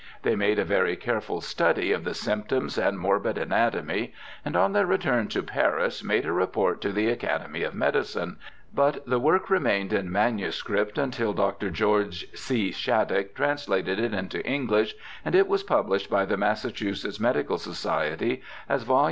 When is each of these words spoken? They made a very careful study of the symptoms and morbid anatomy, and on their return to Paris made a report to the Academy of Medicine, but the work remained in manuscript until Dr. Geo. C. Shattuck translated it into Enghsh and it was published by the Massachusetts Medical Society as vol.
They 0.23 0.35
made 0.35 0.57
a 0.57 0.65
very 0.65 0.95
careful 0.95 1.41
study 1.41 1.91
of 1.91 2.05
the 2.05 2.15
symptoms 2.15 2.75
and 2.79 2.97
morbid 2.97 3.37
anatomy, 3.37 4.13
and 4.43 4.55
on 4.55 4.73
their 4.73 4.87
return 4.87 5.27
to 5.27 5.43
Paris 5.43 6.03
made 6.03 6.25
a 6.25 6.31
report 6.31 6.81
to 6.81 6.91
the 6.91 7.07
Academy 7.07 7.61
of 7.61 7.75
Medicine, 7.75 8.37
but 8.73 9.05
the 9.05 9.19
work 9.19 9.51
remained 9.51 9.93
in 9.93 10.11
manuscript 10.11 10.97
until 10.97 11.33
Dr. 11.33 11.69
Geo. 11.69 12.09
C. 12.09 12.71
Shattuck 12.71 13.35
translated 13.35 13.99
it 13.99 14.11
into 14.11 14.39
Enghsh 14.39 14.95
and 15.23 15.35
it 15.35 15.47
was 15.47 15.61
published 15.61 16.09
by 16.09 16.25
the 16.25 16.35
Massachusetts 16.35 17.19
Medical 17.19 17.59
Society 17.59 18.41
as 18.67 18.81
vol. 18.81 18.99